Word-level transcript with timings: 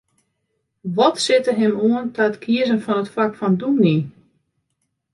Wat 0.97 1.15
sette 1.25 1.53
him 1.59 1.73
oan 1.87 2.07
ta 2.15 2.23
it 2.29 2.35
kiezen 2.43 2.81
fan 2.85 3.01
it 3.03 3.09
fak 3.15 3.31
fan 3.39 3.55
dûmny? 3.59 3.97